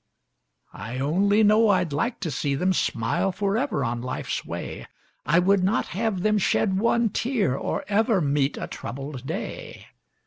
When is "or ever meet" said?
7.55-8.57